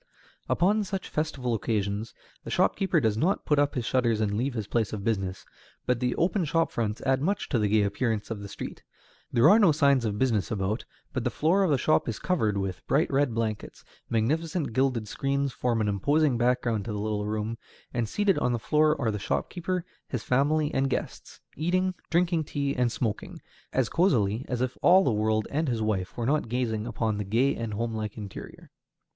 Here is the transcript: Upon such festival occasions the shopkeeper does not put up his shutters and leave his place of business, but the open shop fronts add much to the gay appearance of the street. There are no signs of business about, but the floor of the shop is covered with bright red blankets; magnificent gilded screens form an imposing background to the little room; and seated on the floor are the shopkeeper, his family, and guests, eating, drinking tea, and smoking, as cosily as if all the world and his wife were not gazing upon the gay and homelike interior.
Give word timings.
Upon 0.49 0.83
such 0.83 1.09
festival 1.09 1.53
occasions 1.53 2.15
the 2.43 2.49
shopkeeper 2.49 2.99
does 2.99 3.17
not 3.19 3.45
put 3.45 3.59
up 3.59 3.75
his 3.75 3.85
shutters 3.85 4.19
and 4.19 4.35
leave 4.35 4.55
his 4.55 4.65
place 4.65 4.93
of 4.93 5.03
business, 5.03 5.45
but 5.85 5.99
the 5.99 6.15
open 6.15 6.43
shop 6.43 6.71
fronts 6.71 7.01
add 7.03 7.21
much 7.21 7.49
to 7.49 7.59
the 7.59 7.67
gay 7.67 7.83
appearance 7.83 8.31
of 8.31 8.39
the 8.39 8.47
street. 8.47 8.81
There 9.31 9.47
are 9.47 9.59
no 9.59 9.71
signs 9.71 10.03
of 10.03 10.17
business 10.17 10.49
about, 10.49 10.85
but 11.13 11.23
the 11.23 11.29
floor 11.29 11.61
of 11.61 11.69
the 11.69 11.77
shop 11.77 12.09
is 12.09 12.17
covered 12.17 12.57
with 12.57 12.83
bright 12.87 13.11
red 13.11 13.35
blankets; 13.35 13.83
magnificent 14.09 14.73
gilded 14.73 15.07
screens 15.07 15.53
form 15.53 15.81
an 15.81 15.87
imposing 15.87 16.35
background 16.35 16.85
to 16.85 16.91
the 16.91 16.99
little 16.99 17.27
room; 17.27 17.59
and 17.93 18.09
seated 18.09 18.39
on 18.39 18.53
the 18.53 18.57
floor 18.57 18.99
are 18.99 19.11
the 19.11 19.19
shopkeeper, 19.19 19.85
his 20.07 20.23
family, 20.23 20.73
and 20.73 20.89
guests, 20.89 21.41
eating, 21.55 21.93
drinking 22.09 22.45
tea, 22.45 22.75
and 22.75 22.91
smoking, 22.91 23.39
as 23.71 23.87
cosily 23.87 24.45
as 24.49 24.61
if 24.61 24.79
all 24.81 25.03
the 25.03 25.11
world 25.11 25.47
and 25.51 25.67
his 25.67 25.83
wife 25.83 26.17
were 26.17 26.25
not 26.25 26.49
gazing 26.49 26.87
upon 26.87 27.19
the 27.19 27.23
gay 27.23 27.55
and 27.55 27.75
homelike 27.75 28.17
interior. 28.17 28.71